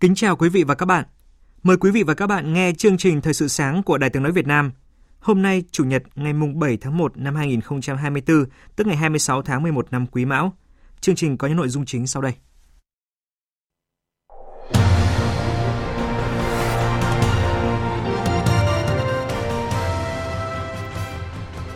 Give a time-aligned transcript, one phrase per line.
[0.00, 1.04] Kính chào quý vị và các bạn.
[1.62, 4.22] Mời quý vị và các bạn nghe chương trình Thời sự sáng của Đài Tiếng
[4.22, 4.72] Nói Việt Nam.
[5.20, 8.44] Hôm nay, Chủ nhật ngày mùng 7 tháng 1 năm 2024,
[8.76, 10.52] tức ngày 26 tháng 11 năm Quý Mão.
[11.00, 12.32] Chương trình có những nội dung chính sau đây.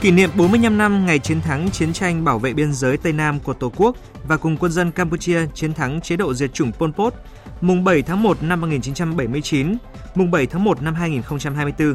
[0.01, 3.41] Kỷ niệm 45 năm ngày chiến thắng chiến tranh bảo vệ biên giới Tây Nam
[3.41, 3.97] của Tổ quốc
[4.29, 7.15] và cùng quân dân Campuchia chiến thắng chế độ diệt chủng Pol Pot,
[7.61, 9.77] mùng 7 tháng 1 năm 1979,
[10.15, 11.95] mùng 7 tháng 1 năm 2024.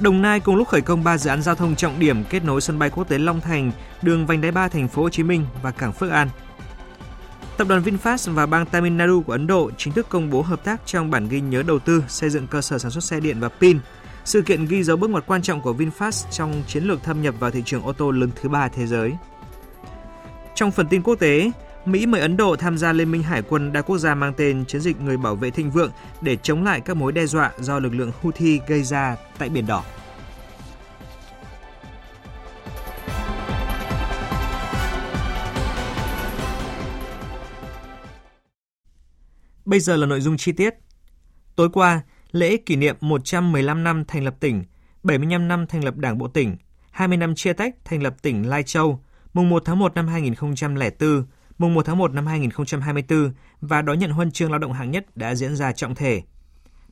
[0.00, 2.60] Đồng Nai cùng lúc khởi công 3 dự án giao thông trọng điểm kết nối
[2.60, 3.72] sân bay quốc tế Long Thành,
[4.02, 6.28] đường vành đai 3 thành phố Hồ Chí Minh và cảng Phước An.
[7.56, 10.64] Tập đoàn VinFast và bang Tamil Nadu của Ấn Độ chính thức công bố hợp
[10.64, 13.40] tác trong bản ghi nhớ đầu tư xây dựng cơ sở sản xuất xe điện
[13.40, 13.78] và pin.
[14.24, 17.34] Sự kiện ghi dấu bước ngoặt quan trọng của VinFast trong chiến lược thâm nhập
[17.38, 19.12] vào thị trường ô tô lớn thứ ba thế giới.
[20.54, 21.50] Trong phần tin quốc tế,
[21.86, 24.64] Mỹ mời Ấn Độ tham gia Liên minh Hải quân đa quốc gia mang tên
[24.64, 27.78] Chiến dịch Người bảo vệ thịnh vượng để chống lại các mối đe dọa do
[27.78, 29.84] lực lượng Houthi gây ra tại Biển Đỏ.
[39.64, 40.74] Bây giờ là nội dung chi tiết.
[41.56, 42.00] Tối qua,
[42.32, 44.64] lễ kỷ niệm 115 năm thành lập tỉnh,
[45.02, 46.56] 75 năm thành lập Đảng bộ tỉnh,
[46.90, 51.24] 20 năm chia tách thành lập tỉnh Lai Châu, mùng 1 tháng 1 năm 2004,
[51.62, 55.16] mùng 1 tháng 1 năm 2024 và đón nhận huân chương lao động hạng nhất
[55.16, 56.22] đã diễn ra trọng thể.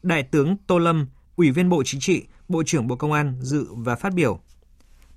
[0.02, 3.66] Đại tướng Tô Lâm, Ủy viên Bộ Chính trị, Bộ trưởng Bộ Công an dự
[3.70, 4.40] và phát biểu.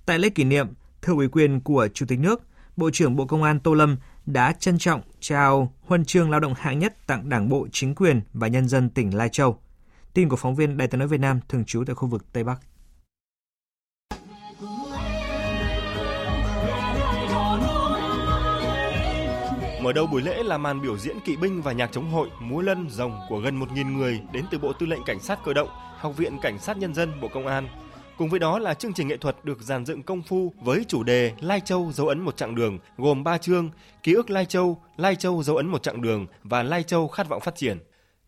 [0.06, 0.68] Tại lễ kỷ niệm,
[1.02, 2.42] thưa ủy quyền của Chủ tịch nước,
[2.78, 6.54] Bộ trưởng Bộ Công an Tô Lâm đã trân trọng trao huân chương lao động
[6.58, 9.58] hạng nhất tặng Đảng bộ, chính quyền và nhân dân tỉnh Lai Châu.
[10.14, 12.44] Tin của phóng viên Đài tiếng nói Việt Nam thường trú tại khu vực Tây
[12.44, 12.60] Bắc.
[19.84, 22.62] Mở đầu buổi lễ là màn biểu diễn kỵ binh và nhạc chống hội múa
[22.62, 25.70] lân rồng của gần 1.000 người đến từ Bộ Tư lệnh Cảnh sát Cơ động,
[25.98, 27.68] Học viện Cảnh sát Nhân dân Bộ Công an.
[28.18, 31.04] Cùng với đó là chương trình nghệ thuật được dàn dựng công phu với chủ
[31.04, 33.70] đề Lai Châu dấu ấn một chặng đường gồm 3 chương:
[34.04, 37.30] Ký ức Lai Châu, Lai Châu dấu ấn một chặng đường và Lai Châu khát
[37.30, 37.78] vọng phát triển.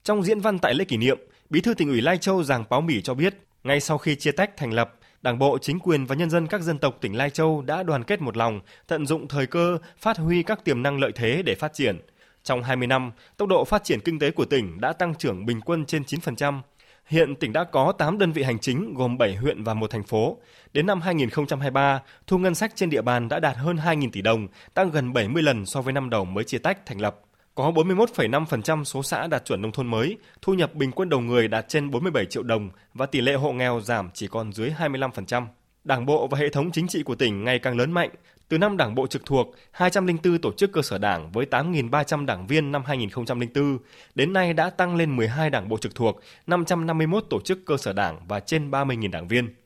[0.03, 2.81] Trong diễn văn tại lễ kỷ niệm, Bí thư tỉnh ủy Lai Châu Giàng Páo
[2.81, 4.95] Mỉ cho biết, ngay sau khi chia tách thành lập,
[5.25, 8.03] Đảng bộ, chính quyền và nhân dân các dân tộc tỉnh Lai Châu đã đoàn
[8.03, 11.55] kết một lòng, tận dụng thời cơ, phát huy các tiềm năng lợi thế để
[11.55, 11.99] phát triển.
[12.43, 15.61] Trong 20 năm, tốc độ phát triển kinh tế của tỉnh đã tăng trưởng bình
[15.61, 16.61] quân trên 9%.
[17.05, 20.03] Hiện tỉnh đã có 8 đơn vị hành chính gồm 7 huyện và một thành
[20.03, 20.37] phố.
[20.73, 24.47] Đến năm 2023, thu ngân sách trên địa bàn đã đạt hơn 2.000 tỷ đồng,
[24.73, 27.24] tăng gần 70 lần so với năm đầu mới chia tách thành lập.
[27.55, 31.47] Có 41,5% số xã đạt chuẩn nông thôn mới, thu nhập bình quân đầu người
[31.47, 35.45] đạt trên 47 triệu đồng và tỷ lệ hộ nghèo giảm chỉ còn dưới 25%.
[35.83, 38.09] Đảng bộ và hệ thống chính trị của tỉnh ngày càng lớn mạnh.
[38.47, 42.47] Từ năm đảng bộ trực thuộc, 204 tổ chức cơ sở đảng với 8.300 đảng
[42.47, 43.77] viên năm 2004,
[44.15, 47.93] đến nay đã tăng lên 12 đảng bộ trực thuộc, 551 tổ chức cơ sở
[47.93, 49.64] đảng và trên 30.000 đảng viên.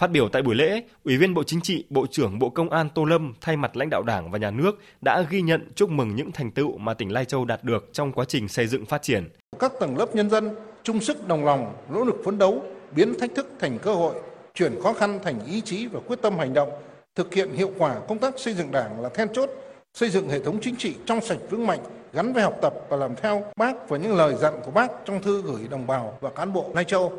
[0.00, 2.88] Phát biểu tại buổi lễ, Ủy viên Bộ Chính trị, Bộ trưởng Bộ Công an
[2.94, 6.16] Tô Lâm thay mặt lãnh đạo Đảng và Nhà nước đã ghi nhận chúc mừng
[6.16, 9.02] những thành tựu mà tỉnh Lai Châu đạt được trong quá trình xây dựng phát
[9.02, 9.28] triển.
[9.58, 10.50] Các tầng lớp nhân dân
[10.82, 12.62] chung sức đồng lòng, nỗ lực phấn đấu,
[12.96, 14.14] biến thách thức thành cơ hội,
[14.54, 16.70] chuyển khó khăn thành ý chí và quyết tâm hành động,
[17.14, 19.50] thực hiện hiệu quả công tác xây dựng Đảng là then chốt,
[19.94, 21.80] xây dựng hệ thống chính trị trong sạch vững mạnh,
[22.12, 25.22] gắn với học tập và làm theo bác và những lời dặn của bác trong
[25.22, 27.12] thư gửi đồng bào và cán bộ Lai Châu.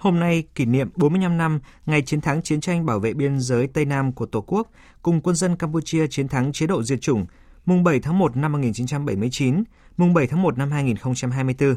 [0.00, 3.66] Hôm nay kỷ niệm 45 năm ngày chiến thắng chiến tranh bảo vệ biên giới
[3.66, 4.70] Tây Nam của Tổ quốc
[5.02, 7.26] cùng quân dân Campuchia chiến thắng chế độ diệt chủng
[7.66, 9.64] mùng 7 tháng 1 năm 1979,
[9.96, 11.76] mùng 7 tháng 1 năm 2024.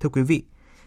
[0.00, 0.44] Thưa quý vị,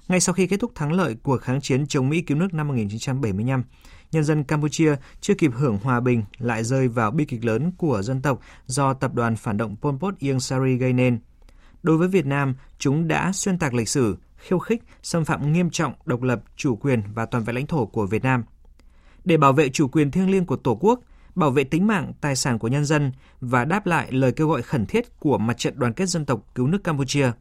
[0.08, 2.68] ngay sau khi kết thúc thắng lợi của kháng chiến chống Mỹ cứu nước năm
[2.68, 3.64] 1975,
[4.12, 8.02] nhân dân Campuchia chưa kịp hưởng hòa bình lại rơi vào bi kịch lớn của
[8.02, 11.20] dân tộc do tập đoàn phản động Pol Pot Ieng Sari gây nên.
[11.84, 15.70] Đối với Việt Nam, chúng đã xuyên tạc lịch sử, khiêu khích, xâm phạm nghiêm
[15.70, 18.44] trọng độc lập, chủ quyền và toàn vẹn lãnh thổ của Việt Nam.
[19.26, 21.00] Để bảo vệ chủ quyền thiêng liêng của Tổ quốc,
[21.36, 23.12] bảo vệ tính mạng, tài sản của nhân dân
[23.42, 26.42] và đáp lại lời kêu gọi khẩn thiết của Mặt trận Đoàn kết Dân tộc
[26.56, 27.32] Cứu nước Campuchia.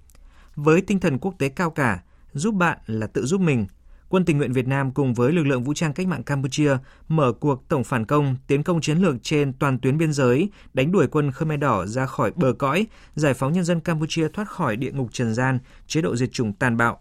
[0.55, 2.03] Với tinh thần quốc tế cao cả,
[2.33, 3.67] giúp bạn là tự giúp mình,
[4.09, 6.77] Quân tình nguyện Việt Nam cùng với lực lượng vũ trang cách mạng Campuchia
[7.09, 10.93] mở cuộc tổng phản công, tiến công chiến lược trên toàn tuyến biên giới, đánh
[10.93, 14.77] đuổi quân Khmer Đỏ ra khỏi bờ cõi, giải phóng nhân dân Campuchia thoát khỏi
[14.77, 17.01] địa ngục trần gian, chế độ diệt chủng tàn bạo.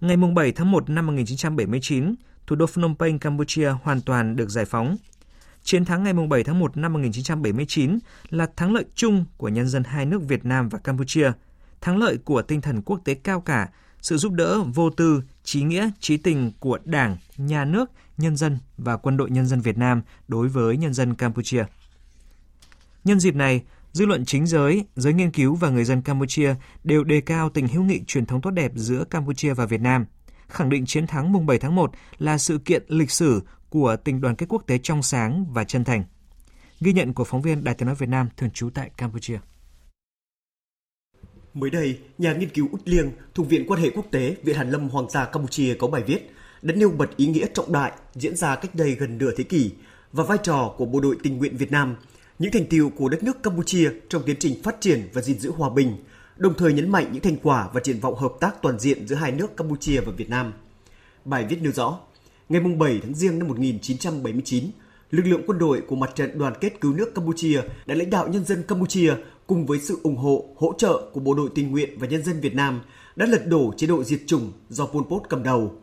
[0.00, 2.14] Ngày 7 tháng 1 năm 1979,
[2.46, 4.96] thủ đô Phnom Penh, Campuchia hoàn toàn được giải phóng.
[5.62, 7.98] Chiến thắng ngày 7 tháng 1 năm 1979
[8.30, 11.32] là thắng lợi chung của nhân dân hai nước Việt Nam và Campuchia,
[11.80, 13.68] thắng lợi của tinh thần quốc tế cao cả,
[14.02, 18.58] sự giúp đỡ vô tư, trí nghĩa, trí tình của Đảng, Nhà nước, nhân dân
[18.78, 21.64] và Quân đội Nhân dân Việt Nam đối với nhân dân Campuchia.
[23.04, 23.62] Nhân dịp này,
[23.92, 26.54] dư luận chính giới, giới nghiên cứu và người dân Campuchia
[26.84, 30.06] đều đề cao tình hữu nghị truyền thống tốt đẹp giữa Campuchia và Việt Nam,
[30.48, 34.20] khẳng định chiến thắng mùng 7 tháng 1 là sự kiện lịch sử của tình
[34.20, 36.04] đoàn kết quốc tế trong sáng và chân thành.
[36.80, 39.38] Ghi nhận của phóng viên Đài tiếng nói Việt Nam thường trú tại Campuchia.
[41.54, 44.70] Mới đây, nhà nghiên cứu Út Liêng thuộc Viện Quan hệ Quốc tế Viện Hàn
[44.70, 46.30] Lâm Hoàng gia Campuchia có bài viết
[46.62, 49.70] đã nêu bật ý nghĩa trọng đại diễn ra cách đây gần nửa thế kỷ
[50.12, 51.96] và vai trò của bộ đội tình nguyện Việt Nam,
[52.38, 55.50] những thành tiệu của đất nước Campuchia trong tiến trình phát triển và gìn giữ
[55.50, 55.96] hòa bình,
[56.36, 59.16] đồng thời nhấn mạnh những thành quả và triển vọng hợp tác toàn diện giữa
[59.16, 60.52] hai nước Campuchia và Việt Nam.
[61.24, 61.98] Bài viết nêu rõ,
[62.48, 64.64] ngày 7 tháng Giêng năm 1979,
[65.10, 68.28] lực lượng quân đội của mặt trận đoàn kết cứu nước Campuchia đã lãnh đạo
[68.28, 69.14] nhân dân Campuchia
[69.50, 72.40] cùng với sự ủng hộ, hỗ trợ của bộ đội tình nguyện và nhân dân
[72.40, 72.80] Việt Nam
[73.16, 75.74] đã lật đổ chế độ diệt chủng do Pol Pot cầm đầu.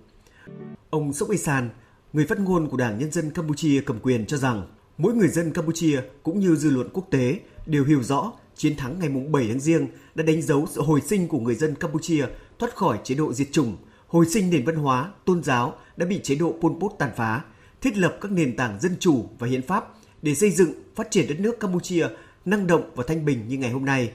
[0.90, 1.70] Ông Sok San,
[2.14, 4.68] người phát ngôn của Đảng Nhân dân Campuchia cầm quyền cho rằng
[4.98, 9.00] mỗi người dân Campuchia cũng như dư luận quốc tế đều hiểu rõ chiến thắng
[9.00, 12.26] ngày 7 tháng Giêng đã đánh dấu sự hồi sinh của người dân Campuchia
[12.60, 13.78] thoát khỏi chế độ diệt chủng,
[14.08, 17.44] hồi sinh nền văn hóa, tôn giáo đã bị chế độ Pol Pot tàn phá,
[17.82, 21.28] thiết lập các nền tảng dân chủ và hiến pháp để xây dựng, phát triển
[21.28, 22.08] đất nước Campuchia
[22.48, 24.12] năng động và thanh bình như ngày hôm nay.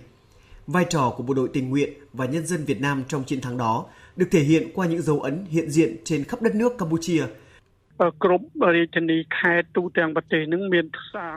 [0.67, 3.57] Vai trò của bộ đội tình nguyện và nhân dân Việt Nam trong chiến thắng
[3.57, 3.87] đó
[4.17, 7.25] được thể hiện qua những dấu ấn hiện diện trên khắp đất nước Campuchia.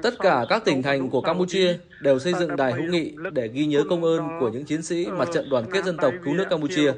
[0.03, 3.67] Tất cả các tỉnh thành của Campuchia đều xây dựng đài hữu nghị để ghi
[3.67, 6.45] nhớ công ơn của những chiến sĩ mặt trận đoàn kết dân tộc cứu nước
[6.51, 6.93] Campuchia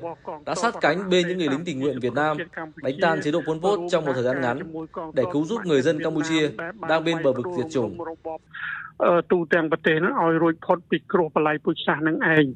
[0.46, 2.37] đã sát cánh bên những người lính tình nguyện Việt Nam
[2.76, 4.73] đánh tan chế độ Pol Pot trong một thời gian ngắn
[5.14, 6.50] để cứu giúp người dân Campuchia
[6.88, 7.99] đang bên bờ vực diệt chủng.
[9.31, 12.46] ទូទាំងប្រទេសនឹងឲ្យរួចផុតពីគ្រោះបល័យពូជសាសន៍នឹងឯង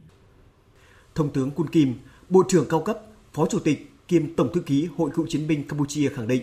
[1.16, 1.88] Thông tướng Kun Kim,
[2.28, 2.98] Bộ trưởng cao cấp,
[3.32, 3.78] Phó Chủ tịch
[4.08, 6.42] kiêm Tổng thư ký Hội cựu chiến binh Campuchia khẳng định.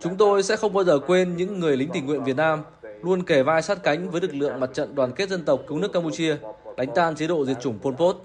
[0.00, 2.62] Chúng tôi sẽ không bao giờ quên những người lính tình nguyện Việt Nam
[3.02, 5.78] luôn kề vai sát cánh với lực lượng mặt trận đoàn kết dân tộc cứu
[5.78, 6.36] nước Campuchia,
[6.76, 8.16] đánh tan chế độ diệt chủng Pol Pot,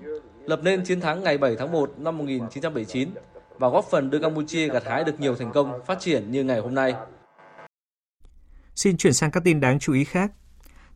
[0.46, 3.10] lập nên chiến thắng ngày 7 tháng 1 năm 1979
[3.60, 6.60] và góp phần đưa Campuchia gặt hái được nhiều thành công phát triển như ngày
[6.60, 6.94] hôm nay.
[8.76, 10.32] Xin chuyển sang các tin đáng chú ý khác.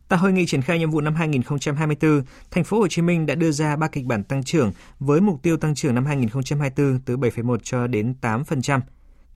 [0.08, 3.34] Tại hội nghị triển khai nhiệm vụ năm 2024, thành phố Hồ Chí Minh đã
[3.34, 7.16] đưa ra ba kịch bản tăng trưởng với mục tiêu tăng trưởng năm 2024 từ
[7.16, 8.80] 7,1 cho đến 8%.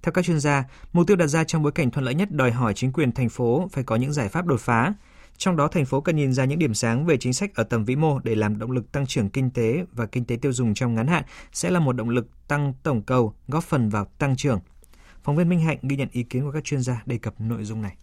[0.03, 2.51] Theo các chuyên gia, mục tiêu đặt ra trong bối cảnh thuận lợi nhất đòi
[2.51, 4.95] hỏi chính quyền thành phố phải có những giải pháp đột phá.
[5.37, 7.85] Trong đó, thành phố cần nhìn ra những điểm sáng về chính sách ở tầm
[7.85, 10.75] vĩ mô để làm động lực tăng trưởng kinh tế và kinh tế tiêu dùng
[10.75, 14.37] trong ngắn hạn sẽ là một động lực tăng tổng cầu, góp phần vào tăng
[14.37, 14.61] trưởng.
[15.23, 17.65] Phóng viên Minh Hạnh ghi nhận ý kiến của các chuyên gia đề cập nội
[17.65, 17.97] dung này.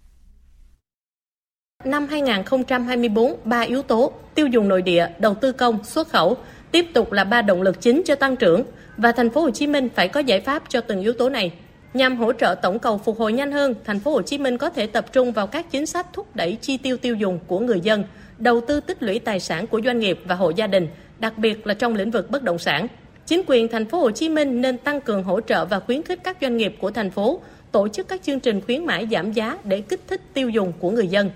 [1.85, 6.37] Năm 2024, ba yếu tố tiêu dùng nội địa, đầu tư công, xuất khẩu
[6.71, 8.63] tiếp tục là ba động lực chính cho tăng trưởng
[8.97, 11.51] và thành phố Hồ Chí Minh phải có giải pháp cho từng yếu tố này.
[11.93, 14.69] Nhằm hỗ trợ tổng cầu phục hồi nhanh hơn, thành phố Hồ Chí Minh có
[14.69, 17.79] thể tập trung vào các chính sách thúc đẩy chi tiêu tiêu dùng của người
[17.79, 18.03] dân,
[18.37, 20.87] đầu tư tích lũy tài sản của doanh nghiệp và hộ gia đình,
[21.19, 22.87] đặc biệt là trong lĩnh vực bất động sản.
[23.25, 26.19] Chính quyền thành phố Hồ Chí Minh nên tăng cường hỗ trợ và khuyến khích
[26.23, 29.57] các doanh nghiệp của thành phố tổ chức các chương trình khuyến mãi giảm giá
[29.63, 31.29] để kích thích tiêu dùng của người dân.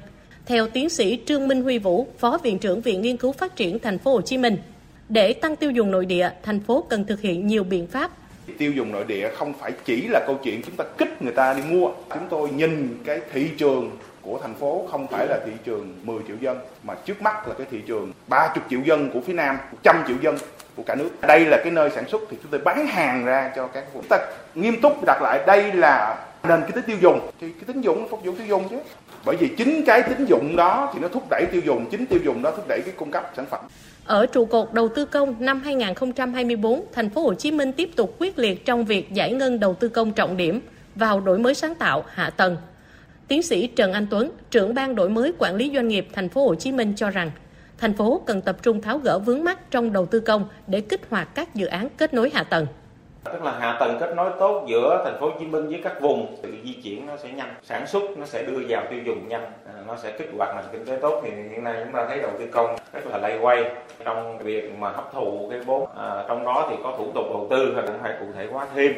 [0.46, 3.80] Theo tiến sĩ Trương Minh Huy Vũ, Phó Viện trưởng Viện Nghiên cứu Phát triển
[3.80, 4.58] Thành phố Hồ Chí Minh,
[5.10, 8.12] để tăng tiêu dùng nội địa, thành phố cần thực hiện nhiều biện pháp.
[8.58, 11.54] Tiêu dùng nội địa không phải chỉ là câu chuyện chúng ta kích người ta
[11.54, 11.92] đi mua.
[12.10, 16.18] Chúng tôi nhìn cái thị trường của thành phố không phải là thị trường 10
[16.28, 19.58] triệu dân mà trước mắt là cái thị trường 30 triệu dân của phía Nam,
[19.72, 20.38] 100 triệu dân
[20.76, 21.10] của cả nước.
[21.22, 24.04] Đây là cái nơi sản xuất thì chúng tôi bán hàng ra cho các vùng.
[24.04, 24.20] Chúng ta
[24.56, 28.08] nghiêm túc đặt lại đây là nền kinh tế tiêu dùng thì cái tín dụng
[28.10, 28.78] phục vụ tiêu dùng chứ
[29.26, 32.20] bởi vì chính cái tín dụng đó thì nó thúc đẩy tiêu dùng chính tiêu
[32.24, 33.60] dùng đó thúc đẩy cái cung cấp sản phẩm
[34.06, 38.16] ở trụ cột đầu tư công năm 2024, thành phố Hồ Chí Minh tiếp tục
[38.20, 40.62] quyết liệt trong việc giải ngân đầu tư công trọng điểm
[40.96, 42.58] vào đổi mới sáng tạo hạ tầng.
[43.28, 46.46] Tiến sĩ Trần Anh Tuấn, trưởng ban đổi mới quản lý doanh nghiệp thành phố
[46.48, 47.32] Hồ Chí Minh cho rằng,
[47.84, 51.02] thành phố cần tập trung tháo gỡ vướng mắt trong đầu tư công để kích
[51.10, 52.68] hoạt các dự án kết nối hạ tầng.
[53.24, 56.02] Tức là hạ tầng kết nối tốt giữa thành phố Hồ Chí Minh với các
[56.02, 59.28] vùng thì di chuyển nó sẽ nhanh sản xuất nó sẽ đưa vào tiêu dùng
[59.28, 61.22] nhanh à, nó sẽ kích hoạt nền kinh tế tốt.
[61.24, 63.72] Thì hiện nay chúng ta thấy đầu tư công rất là lay quay
[64.06, 67.48] trong việc mà hấp thụ cái vốn à, trong đó thì có thủ tục đầu
[67.50, 68.94] tư hay cũng phải cụ thể hóa thêm.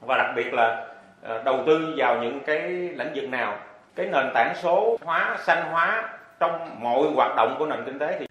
[0.00, 0.86] Và đặc biệt là
[1.22, 3.58] à, đầu tư vào những cái lĩnh vực nào
[3.94, 8.16] cái nền tảng số hóa xanh hóa trong mọi hoạt động của nền kinh tế
[8.18, 8.26] thì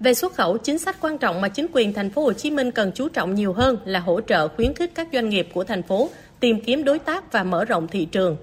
[0.00, 2.70] về xuất khẩu, chính sách quan trọng mà chính quyền thành phố Hồ Chí Minh
[2.70, 5.82] cần chú trọng nhiều hơn là hỗ trợ khuyến khích các doanh nghiệp của thành
[5.82, 6.08] phố
[6.40, 8.36] tìm kiếm đối tác và mở rộng thị trường.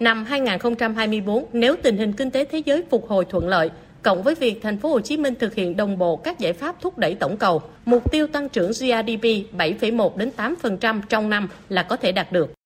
[0.00, 3.70] Năm 2024, nếu tình hình kinh tế thế giới phục hồi thuận lợi,
[4.02, 6.80] cộng với việc thành phố Hồ Chí Minh thực hiện đồng bộ các giải pháp
[6.80, 9.24] thúc đẩy tổng cầu, mục tiêu tăng trưởng GDP
[9.58, 12.59] 7,1 đến 8% trong năm là có thể đạt được.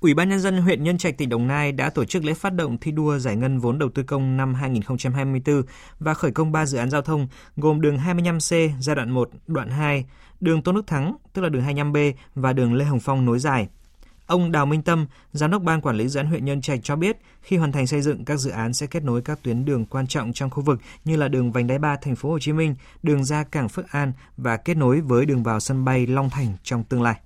[0.00, 2.54] Ủy ban Nhân dân huyện Nhân Trạch tỉnh Đồng Nai đã tổ chức lễ phát
[2.54, 5.62] động thi đua giải ngân vốn đầu tư công năm 2024
[5.98, 9.70] và khởi công 3 dự án giao thông gồm đường 25C giai đoạn 1, đoạn
[9.70, 10.04] 2,
[10.40, 13.68] đường Tôn Đức Thắng, tức là đường 25B và đường Lê Hồng Phong nối dài.
[14.26, 16.96] Ông Đào Minh Tâm, Giám đốc Ban Quản lý dự án huyện Nhân Trạch cho
[16.96, 19.86] biết, khi hoàn thành xây dựng, các dự án sẽ kết nối các tuyến đường
[19.86, 22.52] quan trọng trong khu vực như là đường vành đai 3 thành phố Hồ Chí
[22.52, 26.30] Minh, đường ra cảng Phước An và kết nối với đường vào sân bay Long
[26.30, 27.20] Thành trong tương lai.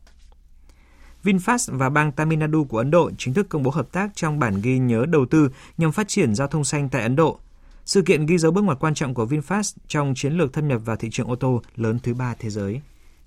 [1.25, 4.39] VinFast và bang Tamil Nadu của Ấn Độ chính thức công bố hợp tác trong
[4.39, 7.39] bản ghi nhớ đầu tư nhằm phát triển giao thông xanh tại Ấn Độ.
[7.85, 10.81] Sự kiện ghi dấu bước ngoặt quan trọng của VinFast trong chiến lược thâm nhập
[10.85, 12.81] vào thị trường ô tô lớn thứ ba thế giới.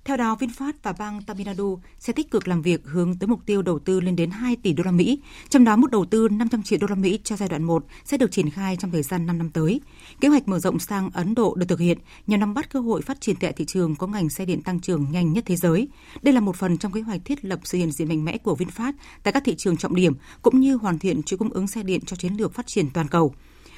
[0.07, 3.39] Theo đó, VinFast và bang Tamil Nadu sẽ tích cực làm việc hướng tới mục
[3.45, 6.27] tiêu đầu tư lên đến 2 tỷ đô la Mỹ, trong đó mức đầu tư
[6.29, 9.03] 500 triệu đô la Mỹ cho giai đoạn 1 sẽ được triển khai trong thời
[9.03, 9.81] gian 5 năm tới.
[10.21, 11.97] Kế hoạch mở rộng sang Ấn Độ được thực hiện
[12.27, 14.79] nhằm nắm bắt cơ hội phát triển tại thị trường có ngành xe điện tăng
[14.79, 15.87] trưởng nhanh nhất thế giới.
[16.21, 18.55] Đây là một phần trong kế hoạch thiết lập sự hiện diện mạnh mẽ của
[18.55, 21.83] VinFast tại các thị trường trọng điểm cũng như hoàn thiện chuỗi cung ứng xe
[21.83, 23.33] điện cho chiến lược phát triển toàn cầu.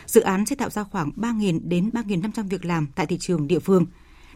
[0.05, 3.59] Dự án sẽ tạo ra khoảng 3.000 đến 3.500 việc làm tại thị trường địa
[3.59, 3.85] phương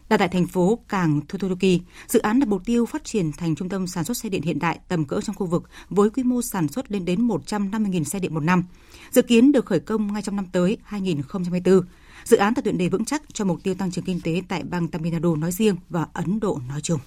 [0.10, 1.80] đặt tại thành phố Cảng Totoroki.
[2.08, 4.60] Dự án đặt mục tiêu phát triển thành trung tâm sản xuất xe điện hiện
[4.60, 8.20] đại tầm cỡ trong khu vực với quy mô sản xuất lên đến 150.000 xe
[8.20, 8.64] điện một năm.
[9.12, 11.82] Dự kiến được khởi công ngay trong năm tới 2024.
[12.26, 14.64] Dự án tạo tiền đề vững chắc cho mục tiêu tăng trưởng kinh tế tại
[14.64, 17.00] bang Tamil Nadu nói riêng và Ấn Độ nói chung.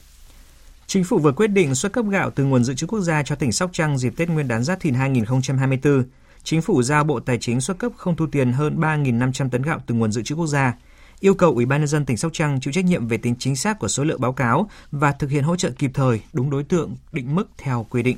[0.86, 3.34] Chính phủ vừa quyết định xuất cấp gạo từ nguồn dự trữ quốc gia cho
[3.34, 6.04] tỉnh Sóc Trăng dịp Tết Nguyên đán Giáp Thìn 2024.
[6.42, 9.80] Chính phủ giao Bộ Tài chính xuất cấp không thu tiền hơn 3.500 tấn gạo
[9.86, 10.74] từ nguồn dự trữ quốc gia
[11.20, 13.56] yêu cầu Ủy ban nhân dân tỉnh Sóc Trăng chịu trách nhiệm về tính chính
[13.56, 16.64] xác của số lượng báo cáo và thực hiện hỗ trợ kịp thời, đúng đối
[16.64, 18.16] tượng, định mức theo quy định.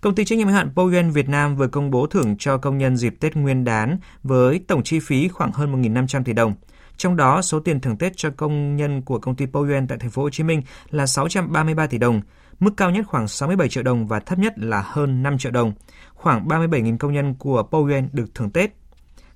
[0.00, 2.78] Công ty trách nhiệm hữu hạn Poyen Việt Nam vừa công bố thưởng cho công
[2.78, 6.54] nhân dịp Tết Nguyên đán với tổng chi phí khoảng hơn 1.500 tỷ đồng.
[6.96, 10.10] Trong đó, số tiền thưởng Tết cho công nhân của công ty Poyen tại thành
[10.10, 12.20] phố Hồ Chí Minh là 633 tỷ đồng,
[12.60, 15.72] mức cao nhất khoảng 67 triệu đồng và thấp nhất là hơn 5 triệu đồng.
[16.14, 18.70] Khoảng 37.000 công nhân của Poyen được thưởng Tết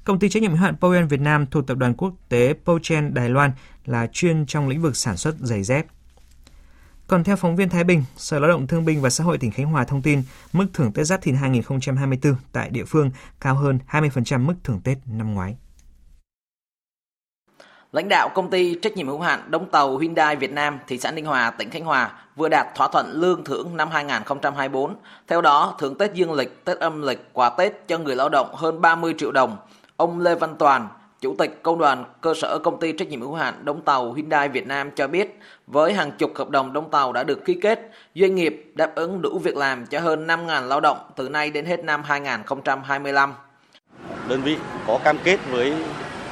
[0.04, 3.14] Công ty trách nhiệm hữu hạn Poen Việt Nam thuộc tập đoàn quốc tế Pochen
[3.14, 3.52] Đài Loan
[3.84, 5.86] là chuyên trong lĩnh vực sản xuất giày dép.
[7.06, 9.50] Còn theo phóng viên Thái Bình, Sở Lao động Thương binh và Xã hội tỉnh
[9.50, 13.78] Khánh Hòa thông tin mức thưởng Tết Giáp Thìn 2024 tại địa phương cao hơn
[13.90, 15.56] 20% mức thưởng Tết năm ngoái.
[17.92, 21.10] Lãnh đạo công ty trách nhiệm hữu hạn đóng tàu Hyundai Việt Nam thị xã
[21.10, 24.96] Ninh Hòa, tỉnh Khánh Hòa vừa đạt thỏa thuận lương thưởng năm 2024.
[25.28, 28.54] Theo đó, thưởng Tết dương lịch, Tết âm lịch, quà Tết cho người lao động
[28.54, 29.56] hơn 30 triệu đồng,
[30.00, 30.88] Ông Lê Văn Toàn,
[31.20, 34.48] Chủ tịch Công đoàn cơ sở công ty trách nhiệm hữu hạn đóng tàu Hyundai
[34.48, 37.90] Việt Nam cho biết, với hàng chục hợp đồng đóng tàu đã được ký kết,
[38.14, 41.66] doanh nghiệp đáp ứng đủ việc làm cho hơn 5.000 lao động từ nay đến
[41.66, 43.34] hết năm 2025.
[44.28, 45.74] Đơn vị có cam kết với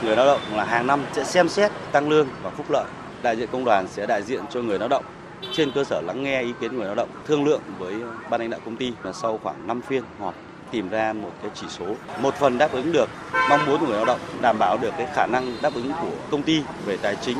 [0.03, 2.87] người lao động là hàng năm sẽ xem xét tăng lương và phúc lợi.
[3.23, 5.05] Đại diện công đoàn sẽ đại diện cho người lao động
[5.53, 7.95] trên cơ sở lắng nghe ý kiến người lao động, thương lượng với
[8.31, 10.35] ban lãnh đạo công ty và sau khoảng 5 phiên họp
[10.71, 11.87] tìm ra một cái chỉ số
[12.21, 13.09] một phần đáp ứng được
[13.51, 16.11] mong muốn của người lao động đảm bảo được cái khả năng đáp ứng của
[16.31, 17.39] công ty về tài chính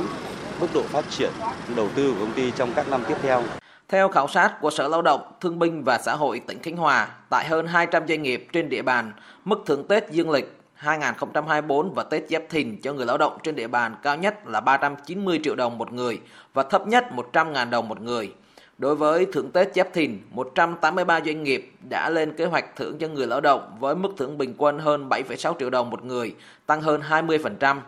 [0.61, 1.31] mức độ phát triển
[1.77, 3.43] đầu tư của công ty trong các năm tiếp theo
[3.89, 7.09] theo khảo sát của Sở Lao động, Thương binh và Xã hội tỉnh Khánh Hòa,
[7.31, 9.13] tại hơn 200 doanh nghiệp trên địa bàn,
[9.45, 13.57] mức thưởng Tết dương lịch 2024 và Tết Giáp Thìn cho người lao động trên
[13.57, 16.21] địa bàn cao nhất là 390 triệu đồng một người
[16.55, 18.33] và thấp nhất 100.000 đồng một người.
[18.79, 23.09] Đối với thưởng Tết Giáp Thìn, 183 doanh nghiệp đã lên kế hoạch thưởng cho
[23.09, 26.35] người lao động với mức thưởng bình quân hơn 7,6 triệu đồng một người,
[26.67, 27.81] tăng hơn 20%.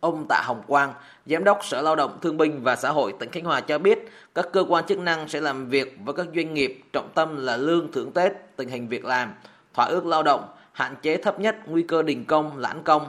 [0.00, 0.92] Ông Tạ Hồng Quang,
[1.26, 3.98] Giám đốc Sở Lao động Thương binh và Xã hội tỉnh Khánh Hòa cho biết,
[4.34, 7.56] các cơ quan chức năng sẽ làm việc với các doanh nghiệp trọng tâm là
[7.56, 9.34] lương thưởng Tết, tình hình việc làm,
[9.74, 13.06] thỏa ước lao động, hạn chế thấp nhất nguy cơ đình công, lãn công,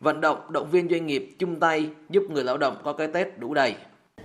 [0.00, 3.38] vận động động viên doanh nghiệp chung tay giúp người lao động có cái Tết
[3.38, 3.74] đủ đầy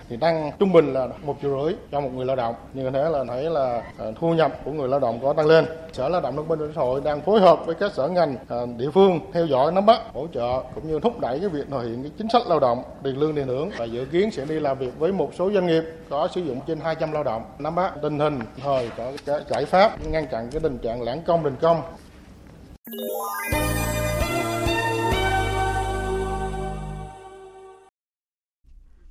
[0.10, 2.56] thì tăng trung bình là một triệu rưỡi cho một người lao động.
[2.74, 5.66] Như thế là thấy là à, thu nhập của người lao động có tăng lên.
[5.94, 8.36] Sở Lao động Thương binh và Xã hội đang phối hợp với các sở ngành
[8.50, 11.66] à, địa phương theo dõi nắm bắt, hỗ trợ cũng như thúc đẩy cái việc
[11.72, 14.46] thực hiện cái chính sách lao động, tiền lương tiền thưởng và dự kiến sẽ
[14.46, 17.44] đi làm việc với một số doanh nghiệp có sử dụng trên 200 lao động,
[17.60, 21.22] nắm bắt tình hình thời có cái giải pháp ngăn chặn cái tình trạng lãng
[21.26, 21.82] công đình công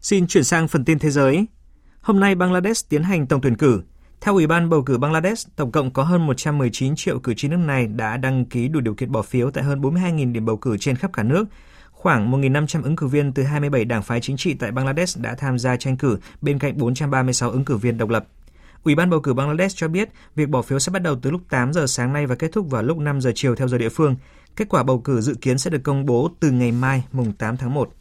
[0.02, 1.47] Xin chuyển sang phần tin thế giới.
[2.00, 3.82] Hôm nay Bangladesh tiến hành tổng tuyển cử.
[4.21, 7.56] Theo Ủy ban bầu cử Bangladesh, tổng cộng có hơn 119 triệu cử tri nước
[7.56, 10.76] này đã đăng ký đủ điều kiện bỏ phiếu tại hơn 42.000 điểm bầu cử
[10.76, 11.44] trên khắp cả nước.
[11.90, 15.59] Khoảng 1.500 ứng cử viên từ 27 đảng phái chính trị tại Bangladesh đã tham
[15.59, 18.26] gia tranh cử bên cạnh 436 ứng cử viên độc lập.
[18.82, 21.40] Ủy ban bầu cử Bangladesh cho biết việc bỏ phiếu sẽ bắt đầu từ lúc
[21.50, 23.88] 8 giờ sáng nay và kết thúc vào lúc 5 giờ chiều theo giờ địa
[23.88, 24.16] phương.
[24.56, 27.56] Kết quả bầu cử dự kiến sẽ được công bố từ ngày mai, mùng 8
[27.56, 27.92] tháng 1.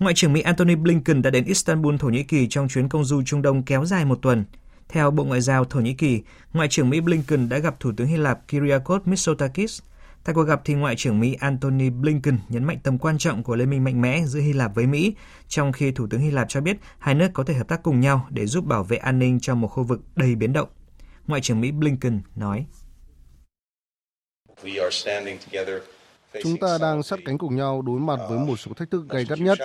[0.00, 3.22] Ngoại trưởng Mỹ Antony Blinken đã đến Istanbul, Thổ Nhĩ Kỳ trong chuyến công du
[3.22, 4.44] Trung Đông kéo dài một tuần.
[4.88, 8.06] Theo Bộ Ngoại giao Thổ Nhĩ Kỳ, Ngoại trưởng Mỹ Blinken đã gặp Thủ tướng
[8.06, 9.82] Hy Lạp Kyriakos Mitsotakis.
[10.24, 13.56] Tại cuộc gặp thì Ngoại trưởng Mỹ Antony Blinken nhấn mạnh tầm quan trọng của
[13.56, 15.14] liên minh mạnh mẽ giữa Hy Lạp với Mỹ,
[15.48, 18.00] trong khi Thủ tướng Hy Lạp cho biết hai nước có thể hợp tác cùng
[18.00, 20.68] nhau để giúp bảo vệ an ninh trong một khu vực đầy biến động.
[21.26, 22.66] Ngoại trưởng Mỹ Blinken nói.
[26.42, 29.24] Chúng ta đang sát cánh cùng nhau đối mặt với một số thách thức gay
[29.24, 29.58] gắt nhất,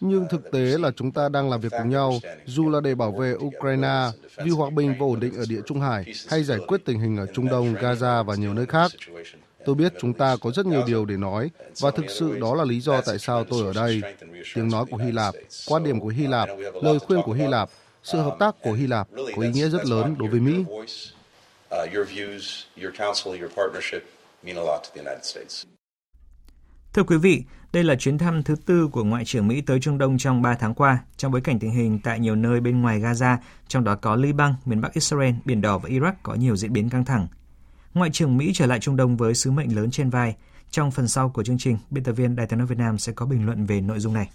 [0.00, 2.12] nhưng thực tế là chúng ta đang làm việc cùng nhau,
[2.44, 4.06] dù là để bảo vệ Ukraine,
[4.44, 7.16] vì hòa bình và ổn định ở địa Trung Hải, hay giải quyết tình hình
[7.16, 8.90] ở Trung Đông, Gaza và nhiều nơi khác.
[9.64, 12.64] Tôi biết chúng ta có rất nhiều điều để nói, và thực sự đó là
[12.64, 14.02] lý do tại sao tôi ở đây.
[14.54, 15.34] Tiếng nói của Hy Lạp,
[15.66, 16.48] quan điểm của Hy Lạp,
[16.82, 17.70] lời khuyên của Hy Lạp,
[18.02, 20.64] sự hợp tác của Hy Lạp có ý nghĩa rất lớn đối với Mỹ.
[26.96, 29.98] Thưa quý vị, đây là chuyến thăm thứ tư của Ngoại trưởng Mỹ tới Trung
[29.98, 33.00] Đông trong 3 tháng qua, trong bối cảnh tình hình tại nhiều nơi bên ngoài
[33.00, 33.36] Gaza,
[33.68, 36.90] trong đó có Liban, miền Bắc Israel, Biển Đỏ và Iraq có nhiều diễn biến
[36.90, 37.26] căng thẳng.
[37.94, 40.36] Ngoại trưởng Mỹ trở lại Trung Đông với sứ mệnh lớn trên vai.
[40.70, 43.12] Trong phần sau của chương trình, biên tập viên Đài tiếng nói Việt Nam sẽ
[43.12, 44.28] có bình luận về nội dung này.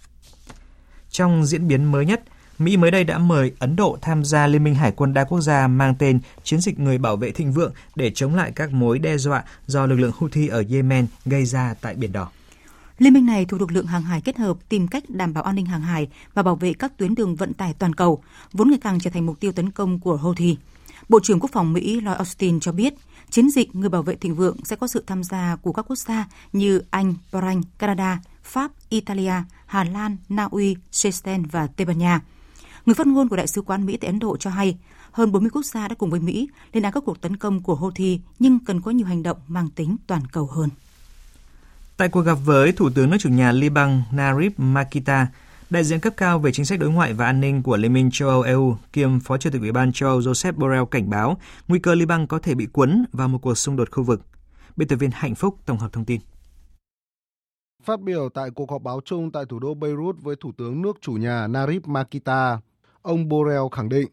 [1.10, 2.22] Trong diễn biến mới nhất,
[2.58, 5.40] Mỹ mới đây đã mời Ấn Độ tham gia Liên minh Hải quân đa quốc
[5.40, 8.98] gia mang tên Chiến dịch Người bảo vệ thịnh vượng để chống lại các mối
[8.98, 12.30] đe dọa do lực lượng Houthi ở Yemen gây ra tại Biển Đỏ.
[12.98, 15.54] Liên minh này thuộc lực lượng hàng hải kết hợp tìm cách đảm bảo an
[15.54, 18.78] ninh hàng hải và bảo vệ các tuyến đường vận tải toàn cầu, vốn ngày
[18.82, 20.56] càng trở thành mục tiêu tấn công của Houthi.
[21.08, 22.94] Bộ trưởng Quốc phòng Mỹ Lloyd Austin cho biết,
[23.30, 25.96] chiến dịch Người bảo vệ thịnh vượng sẽ có sự tham gia của các quốc
[25.96, 29.34] gia như Anh, Bahrain, Canada, Pháp, Italia,
[29.66, 32.20] Hà Lan, Na Uy, Seychelles và Tây Ban Nha.
[32.86, 34.78] Người phát ngôn của Đại sứ quán Mỹ tại Ấn Độ cho hay,
[35.12, 37.74] hơn 40 quốc gia đã cùng với Mỹ lên án các cuộc tấn công của
[37.74, 40.68] Houthi nhưng cần có nhiều hành động mang tính toàn cầu hơn.
[42.02, 45.26] Tại cuộc gặp với Thủ tướng nước chủ nhà Liban Narib Makita,
[45.70, 48.10] đại diện cấp cao về chính sách đối ngoại và an ninh của Liên minh
[48.12, 51.36] châu Âu EU kiêm Phó Chủ tịch Ủy ban châu Âu Joseph Borrell cảnh báo
[51.68, 54.20] nguy cơ Liban có thể bị cuốn vào một cuộc xung đột khu vực.
[54.76, 56.20] Biên tập viên Hạnh Phúc tổng hợp thông tin.
[57.84, 60.98] Phát biểu tại cuộc họp báo chung tại thủ đô Beirut với Thủ tướng nước
[61.00, 62.60] chủ nhà Narib Makita,
[63.02, 64.08] ông Borrell khẳng định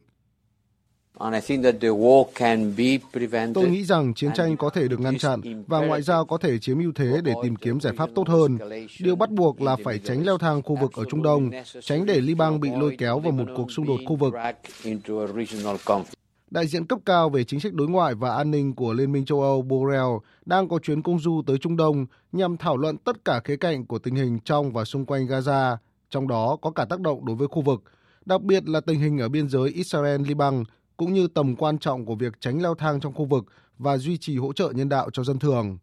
[3.53, 6.60] Tôi nghĩ rằng chiến tranh có thể được ngăn chặn và ngoại giao có thể
[6.60, 8.58] chiếm ưu thế để tìm kiếm giải pháp tốt hơn.
[8.99, 11.49] Điều bắt buộc là phải tránh leo thang khu vực ở Trung Đông,
[11.82, 14.34] tránh để Liban bị lôi kéo vào một cuộc xung đột khu vực.
[16.51, 19.25] Đại diện cấp cao về chính sách đối ngoại và an ninh của Liên minh
[19.25, 20.10] châu Âu Borrell
[20.45, 23.86] đang có chuyến công du tới Trung Đông nhằm thảo luận tất cả khía cạnh
[23.86, 25.77] của tình hình trong và xung quanh Gaza,
[26.10, 27.84] trong đó có cả tác động đối với khu vực,
[28.25, 30.63] đặc biệt là tình hình ở biên giới Israel-Liban
[30.99, 33.45] cũng như tầm quan trọng của việc tránh leo thang trong khu vực
[33.77, 35.77] và duy trì hỗ trợ nhân đạo cho dân thường.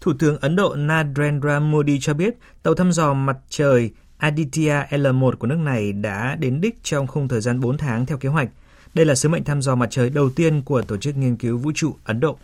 [0.00, 5.36] Thủ tướng Ấn Độ Narendra Modi cho biết tàu thăm dò mặt trời Aditya L1
[5.36, 8.48] của nước này đã đến đích trong khung thời gian 4 tháng theo kế hoạch.
[8.94, 11.58] Đây là sứ mệnh thăm dò mặt trời đầu tiên của Tổ chức Nghiên cứu
[11.58, 12.38] Vũ trụ Ấn Độ.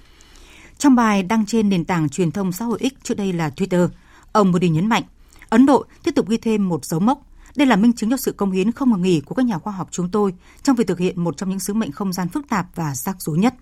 [0.78, 3.88] Trong bài đăng trên nền tảng truyền thông xã hội X trước đây là Twitter,
[4.32, 5.02] ông Modi nhấn mạnh,
[5.48, 7.22] Ấn Độ tiếp tục ghi thêm một dấu mốc
[7.56, 9.72] đây là minh chứng cho sự công hiến không ngừng nghỉ của các nhà khoa
[9.72, 12.48] học chúng tôi trong việc thực hiện một trong những sứ mệnh không gian phức
[12.48, 13.54] tạp và rắc rối nhất.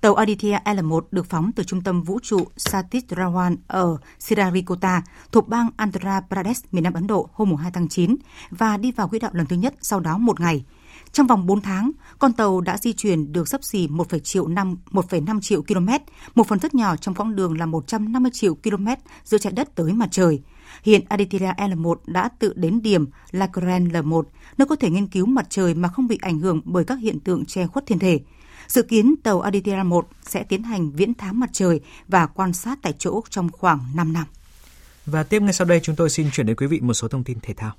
[0.00, 5.48] Tàu Aditya L1 được phóng từ trung tâm vũ trụ Satish Dhawan ở Sriharikota thuộc
[5.48, 8.16] bang Andhra Pradesh, miền Nam Ấn Độ hôm 2 tháng 9
[8.50, 10.64] và đi vào quỹ đạo lần thứ nhất sau đó một ngày.
[11.12, 15.40] Trong vòng 4 tháng, con tàu đã di chuyển được sấp xỉ 1,5 triệu 1,5
[15.40, 15.88] triệu km,
[16.34, 18.86] một phần rất nhỏ trong quãng đường là 150 triệu km
[19.24, 20.42] giữa trái đất tới mặt trời.
[20.82, 24.22] Hiện Aditya L1 đã tự đến điểm Lagrange L1,
[24.58, 27.20] nơi có thể nghiên cứu mặt trời mà không bị ảnh hưởng bởi các hiện
[27.20, 28.20] tượng che khuất thiên thể.
[28.68, 32.78] Dự kiến tàu Aditya 1 sẽ tiến hành viễn thám mặt trời và quan sát
[32.82, 34.24] tại chỗ trong khoảng 5 năm.
[35.06, 37.24] Và tiếp ngay sau đây chúng tôi xin chuyển đến quý vị một số thông
[37.24, 37.72] tin thể thao.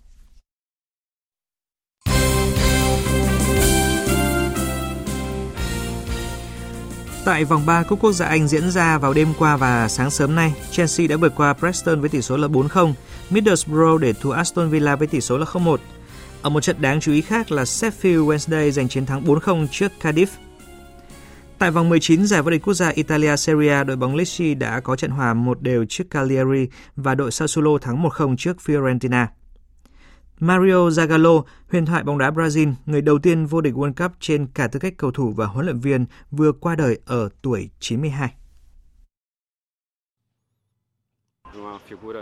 [7.26, 10.36] Tại vòng 3 Cúp Quốc gia Anh diễn ra vào đêm qua và sáng sớm
[10.36, 12.94] nay, Chelsea đã vượt qua Preston với tỷ số là 4-0,
[13.30, 15.78] Middlesbrough để thua Aston Villa với tỷ số là 0-1.
[16.42, 19.92] Ở một trận đáng chú ý khác là Sheffield Wednesday giành chiến thắng 4-0 trước
[20.02, 20.28] Cardiff.
[21.58, 24.80] Tại vòng 19 giải vô địch quốc gia Italia Serie A, đội bóng Lecce đã
[24.80, 29.26] có trận hòa một đều trước Cagliari và đội Sassuolo thắng 1-0 trước Fiorentina.
[30.44, 34.48] Mario Zagallo, huyền thoại bóng đá Brazil, người đầu tiên vô địch World Cup trên
[34.54, 38.34] cả tư cách cầu thủ và huấn luyện viên, vừa qua đời ở tuổi 92.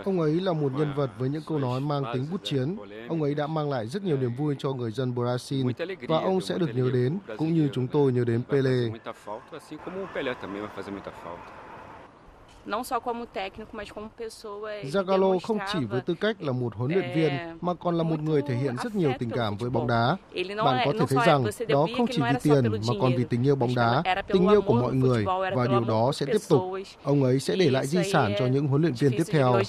[0.04, 2.76] Ông ấy là một nhân vật với những câu nói mang tính bút chiến.
[3.08, 5.72] Ông ấy đã mang lại rất nhiều niềm vui cho người dân Brazil
[6.08, 8.90] và ông sẽ được nhớ đến cũng như chúng tôi nhớ đến Pele.
[14.82, 18.20] Zagallo không chỉ với tư cách là một huấn luyện viên mà còn là một
[18.20, 20.16] người thể hiện rất nhiều tình cảm với bóng đá.
[20.64, 23.56] Bạn có thể thấy rằng đó không chỉ vì tiền mà còn vì tình yêu
[23.56, 25.24] bóng đá, tình yêu của mọi người
[25.56, 26.62] và điều đó sẽ tiếp tục.
[27.02, 29.60] Ông ấy sẽ để lại di sản cho những huấn luyện viên tiếp theo.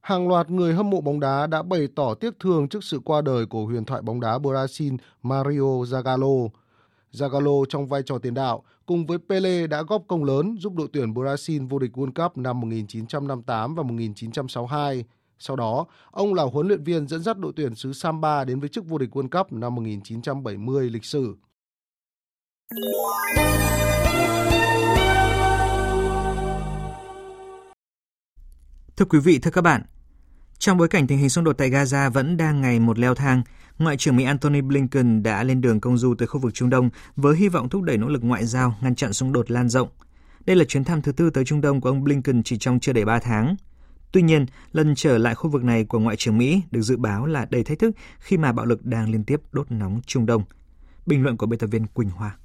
[0.00, 3.20] Hàng loạt người hâm mộ bóng đá đã bày tỏ tiếc thương trước sự qua
[3.20, 6.48] đời của huyền thoại bóng đá Brazil Mario Zagallo.
[7.12, 10.88] Zagallo trong vai trò tiền đạo cùng với Pele đã góp công lớn giúp đội
[10.92, 15.04] tuyển Brazil vô địch World Cup năm 1958 và 1962.
[15.38, 18.68] Sau đó, ông là huấn luyện viên dẫn dắt đội tuyển xứ Samba đến với
[18.68, 21.36] chức vô địch World Cup năm 1970 lịch sử.
[28.96, 29.82] Thưa quý vị, thưa các bạn,
[30.58, 33.42] trong bối cảnh tình hình xung đột tại Gaza vẫn đang ngày một leo thang,
[33.78, 36.90] Ngoại trưởng Mỹ Antony Blinken đã lên đường công du tới khu vực Trung Đông
[37.16, 39.88] với hy vọng thúc đẩy nỗ lực ngoại giao ngăn chặn xung đột lan rộng.
[40.46, 42.92] Đây là chuyến thăm thứ tư tới Trung Đông của ông Blinken chỉ trong chưa
[42.92, 43.56] đầy 3 tháng.
[44.12, 47.26] Tuy nhiên, lần trở lại khu vực này của Ngoại trưởng Mỹ được dự báo
[47.26, 50.42] là đầy thách thức khi mà bạo lực đang liên tiếp đốt nóng Trung Đông.
[51.06, 52.36] Bình luận của biên tập viên Quỳnh Hoa.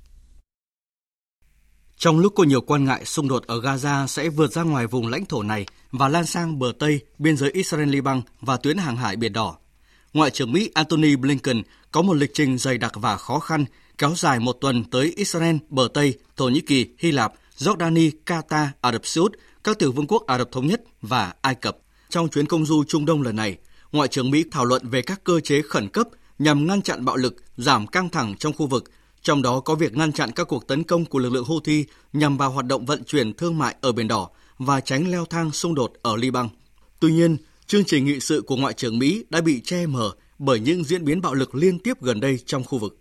[2.03, 5.07] Trong lúc có nhiều quan ngại xung đột ở Gaza sẽ vượt ra ngoài vùng
[5.07, 9.15] lãnh thổ này và lan sang bờ Tây, biên giới Israel-Liban và tuyến hàng hải
[9.15, 9.57] Biển Đỏ,
[10.13, 11.61] Ngoại trưởng Mỹ Antony Blinken
[11.91, 13.65] có một lịch trình dày đặc và khó khăn
[13.97, 18.67] kéo dài một tuần tới Israel, bờ Tây, Thổ Nhĩ Kỳ, Hy Lạp, Jordani, Qatar,
[18.81, 21.77] Ả Rập Xê Út, các tiểu vương quốc Ả Rập Thống Nhất và Ai Cập.
[22.09, 23.57] Trong chuyến công du Trung Đông lần này,
[23.91, 26.07] Ngoại trưởng Mỹ thảo luận về các cơ chế khẩn cấp
[26.39, 28.91] nhằm ngăn chặn bạo lực, giảm căng thẳng trong khu vực,
[29.23, 32.37] trong đó có việc ngăn chặn các cuộc tấn công của lực lượng Houthi nhằm
[32.37, 35.75] vào hoạt động vận chuyển thương mại ở Biển Đỏ và tránh leo thang xung
[35.75, 36.49] đột ở Liban.
[36.99, 40.59] Tuy nhiên, chương trình nghị sự của Ngoại trưởng Mỹ đã bị che mờ bởi
[40.59, 42.99] những diễn biến bạo lực liên tiếp gần đây trong khu vực.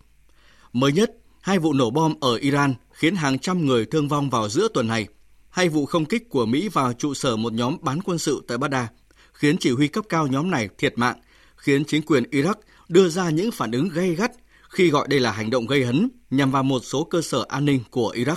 [0.73, 4.49] Mới nhất, hai vụ nổ bom ở Iran khiến hàng trăm người thương vong vào
[4.49, 5.07] giữa tuần này,
[5.51, 8.59] hay vụ không kích của Mỹ vào trụ sở một nhóm bán quân sự tại
[8.59, 8.87] Baghdad,
[9.33, 11.21] khiến chỉ huy cấp cao nhóm này thiệt mạng,
[11.57, 12.55] khiến chính quyền Iraq
[12.89, 14.33] đưa ra những phản ứng gay gắt
[14.73, 17.65] khi gọi đây là hành động gây hấn nhằm vào một số cơ sở an
[17.65, 18.37] ninh của Iraq.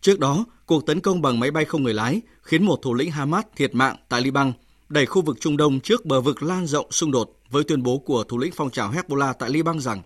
[0.00, 3.10] Trước đó, cuộc tấn công bằng máy bay không người lái khiến một thủ lĩnh
[3.10, 4.52] Hamas thiệt mạng tại Liban
[4.88, 7.98] đẩy khu vực Trung Đông trước bờ vực lan rộng xung đột với tuyên bố
[7.98, 10.02] của thủ lĩnh phong trào Hezbollah tại Liban rằng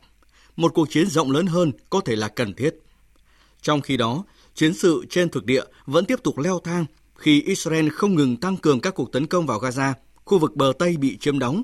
[0.57, 2.75] một cuộc chiến rộng lớn hơn có thể là cần thiết.
[3.63, 7.89] Trong khi đó, chiến sự trên thực địa vẫn tiếp tục leo thang khi Israel
[7.89, 9.93] không ngừng tăng cường các cuộc tấn công vào Gaza,
[10.25, 11.63] khu vực bờ Tây bị chiếm đóng.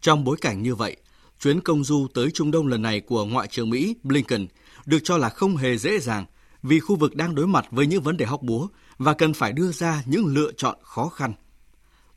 [0.00, 0.96] Trong bối cảnh như vậy,
[1.40, 4.46] chuyến công du tới Trung Đông lần này của Ngoại trưởng Mỹ Blinken
[4.86, 6.24] được cho là không hề dễ dàng
[6.62, 9.52] vì khu vực đang đối mặt với những vấn đề hóc búa và cần phải
[9.52, 11.32] đưa ra những lựa chọn khó khăn.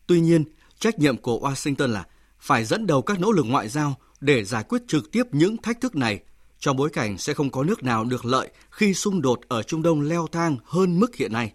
[0.08, 0.44] Tuy nhiên,
[0.80, 2.06] trách nhiệm của Washington là
[2.40, 5.82] phải dẫn đầu các nỗ lực ngoại giao để giải quyết trực tiếp những thách
[5.82, 6.20] thức này
[6.60, 9.82] trong bối cảnh sẽ không có nước nào được lợi khi xung đột ở Trung
[9.82, 11.52] Đông leo thang hơn mức hiện nay.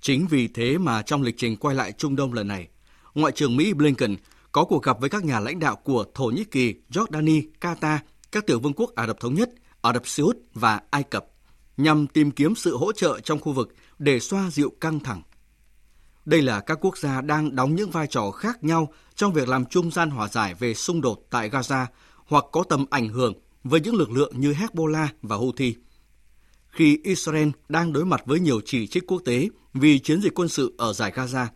[0.00, 2.68] Chính vì thế mà trong lịch trình quay lại Trung Đông lần này,
[3.14, 4.16] Ngoại trưởng Mỹ Blinken
[4.52, 7.98] có cuộc gặp với các nhà lãnh đạo của Thổ Nhĩ Kỳ, Jordani, Qatar,
[8.32, 9.50] các tiểu vương quốc Ả Rập Thống Nhất,
[9.82, 11.26] Ả Rập Xê Út và Ai Cập
[11.76, 15.22] nhằm tìm kiếm sự hỗ trợ trong khu vực để xoa dịu căng thẳng
[16.30, 19.64] đây là các quốc gia đang đóng những vai trò khác nhau trong việc làm
[19.64, 21.86] trung gian hòa giải về xung đột tại Gaza
[22.26, 23.34] hoặc có tầm ảnh hưởng
[23.64, 25.74] với những lực lượng như Hezbollah và Houthi.
[26.68, 30.48] Khi Israel đang đối mặt với nhiều chỉ trích quốc tế vì chiến dịch quân
[30.48, 31.46] sự ở giải Gaza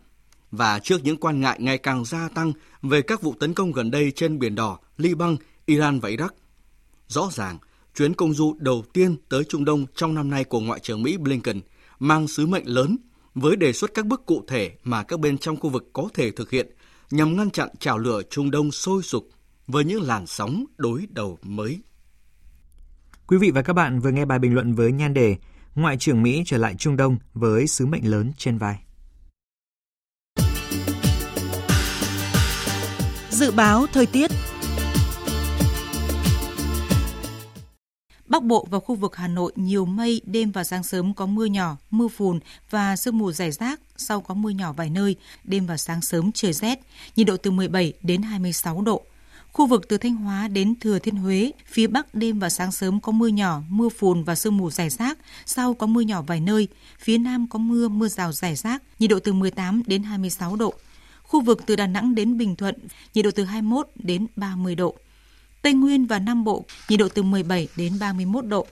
[0.55, 3.91] và trước những quan ngại ngày càng gia tăng về các vụ tấn công gần
[3.91, 6.29] đây trên Biển Đỏ, Liban, Iran và Iraq,
[7.07, 7.57] rõ ràng
[7.95, 11.17] chuyến công du đầu tiên tới Trung Đông trong năm nay của Ngoại trưởng Mỹ
[11.17, 11.61] Blinken
[11.99, 12.97] mang sứ mệnh lớn
[13.35, 16.31] với đề xuất các bước cụ thể mà các bên trong khu vực có thể
[16.31, 16.67] thực hiện
[17.11, 19.29] nhằm ngăn chặn trào lửa Trung Đông sôi sục
[19.67, 21.79] với những làn sóng đối đầu mới.
[23.27, 25.37] Quý vị và các bạn vừa nghe bài bình luận với nhan đề
[25.75, 28.84] Ngoại trưởng Mỹ trở lại Trung Đông với sứ mệnh lớn trên vai.
[33.35, 34.31] Dự báo thời tiết
[38.27, 41.45] Bắc Bộ và khu vực Hà Nội nhiều mây, đêm và sáng sớm có mưa
[41.45, 45.65] nhỏ, mưa phùn và sương mù rải rác, sau có mưa nhỏ vài nơi, đêm
[45.65, 46.79] và sáng sớm trời rét,
[47.15, 49.01] nhiệt độ từ 17 đến 26 độ.
[49.51, 52.99] Khu vực từ Thanh Hóa đến Thừa Thiên Huế, phía Bắc đêm và sáng sớm
[52.99, 56.39] có mưa nhỏ, mưa phùn và sương mù rải rác, sau có mưa nhỏ vài
[56.39, 56.67] nơi,
[56.99, 60.73] phía Nam có mưa, mưa rào rải rác, nhiệt độ từ 18 đến 26 độ.
[61.27, 62.75] Khu vực từ Đà Nẵng đến Bình Thuận,
[63.13, 64.95] nhiệt độ từ 21 đến 30 độ.
[65.61, 68.67] Tây Nguyên và Nam Bộ, nhiệt độ từ 17 đến 31 độ.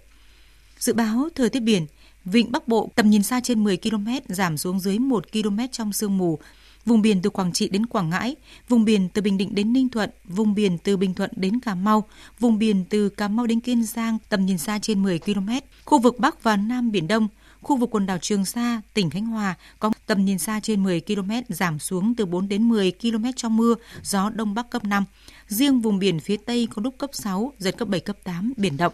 [0.80, 1.86] Dự báo thời tiết biển,
[2.26, 5.94] Vịnh Bắc Bộ tầm nhìn xa trên 10 km giảm xuống dưới 1 km trong
[5.94, 6.40] sương mù,
[6.86, 8.36] vùng biển từ Quảng Trị đến Quảng Ngãi,
[8.70, 11.76] vùng biển từ Bình Định đến Ninh Thuận, vùng biển từ Bình Thuận đến Cà
[11.76, 12.04] Mau,
[12.40, 15.50] vùng biển từ Cà Mau đến Kiên Giang tầm nhìn xa trên 10 km,
[15.86, 17.28] khu vực Bắc và Nam Biển Đông,
[17.64, 21.02] khu vực quần đảo Trường Sa, tỉnh Khánh Hòa có tầm nhìn xa trên 10
[21.02, 25.06] km giảm xuống từ 4 đến 10 km trong mưa, gió đông bắc cấp 5.
[25.48, 28.78] Riêng vùng biển phía Tây có lúc cấp 6, giật cấp 7, cấp 8, biển
[28.78, 28.94] động.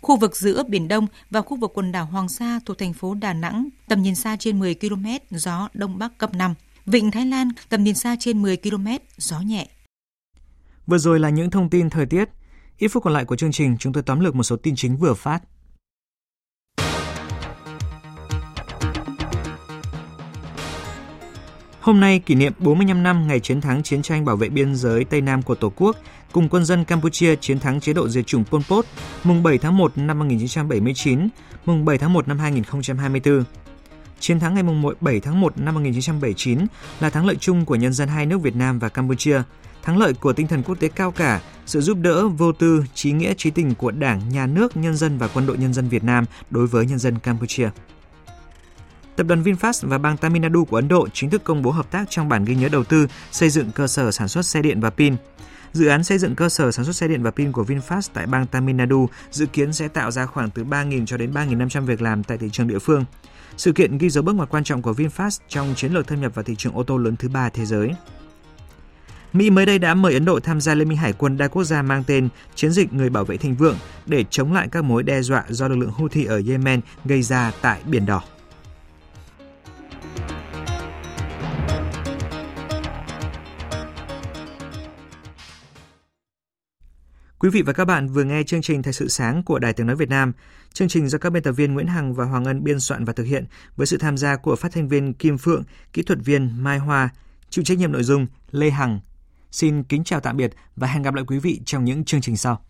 [0.00, 3.14] Khu vực giữa Biển Đông và khu vực quần đảo Hoàng Sa thuộc thành phố
[3.14, 6.54] Đà Nẵng, tầm nhìn xa trên 10 km, gió Đông Bắc cấp 5.
[6.86, 9.68] Vịnh Thái Lan, tầm nhìn xa trên 10 km, gió nhẹ.
[10.86, 12.24] Vừa rồi là những thông tin thời tiết.
[12.78, 14.96] Ít phút còn lại của chương trình, chúng tôi tóm lược một số tin chính
[14.96, 15.40] vừa phát.
[21.88, 25.04] Hôm nay kỷ niệm 45 năm ngày chiến thắng chiến tranh bảo vệ biên giới
[25.04, 25.96] Tây Nam của Tổ quốc,
[26.32, 28.86] cùng quân dân Campuchia chiến thắng chế độ diệt chủng Pol Pot,
[29.24, 31.28] mùng 7 tháng 1 năm 1979,
[31.66, 33.44] mùng 7 tháng 1 năm 2024.
[34.20, 36.58] Chiến thắng ngày mùng 7 tháng 1 năm 1979
[37.00, 39.42] là thắng lợi chung của nhân dân hai nước Việt Nam và Campuchia,
[39.82, 43.12] thắng lợi của tinh thần quốc tế cao cả, sự giúp đỡ vô tư, trí
[43.12, 46.04] nghĩa trí tình của Đảng, Nhà nước, nhân dân và quân đội nhân dân Việt
[46.04, 47.70] Nam đối với nhân dân Campuchia.
[49.18, 51.90] Tập đoàn VinFast và bang Tamil Nadu của Ấn Độ chính thức công bố hợp
[51.90, 54.80] tác trong bản ghi nhớ đầu tư xây dựng cơ sở sản xuất xe điện
[54.80, 55.16] và pin.
[55.72, 58.26] Dự án xây dựng cơ sở sản xuất xe điện và pin của VinFast tại
[58.26, 62.02] bang Tamil Nadu dự kiến sẽ tạo ra khoảng từ 3.000 cho đến 3.500 việc
[62.02, 63.04] làm tại thị trường địa phương.
[63.56, 66.34] Sự kiện ghi dấu bước ngoặt quan trọng của VinFast trong chiến lược thâm nhập
[66.34, 67.90] vào thị trường ô tô lớn thứ ba thế giới.
[69.32, 71.64] Mỹ mới đây đã mời Ấn Độ tham gia Liên minh Hải quân đa quốc
[71.64, 73.76] gia mang tên Chiến dịch Người bảo vệ thịnh vượng
[74.06, 77.52] để chống lại các mối đe dọa do lực lượng Houthi ở Yemen gây ra
[77.62, 78.22] tại Biển Đỏ.
[87.40, 89.86] Quý vị và các bạn vừa nghe chương trình Thời sự sáng của Đài Tiếng
[89.86, 90.32] Nói Việt Nam.
[90.72, 93.12] Chương trình do các biên tập viên Nguyễn Hằng và Hoàng Ân biên soạn và
[93.12, 93.44] thực hiện
[93.76, 97.08] với sự tham gia của phát thanh viên Kim Phượng, kỹ thuật viên Mai Hoa,
[97.50, 99.00] chịu trách nhiệm nội dung Lê Hằng.
[99.50, 102.36] Xin kính chào tạm biệt và hẹn gặp lại quý vị trong những chương trình
[102.36, 102.64] sau.